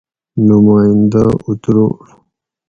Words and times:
نمائندہ 0.45 1.23
اتروڑ 1.47 1.95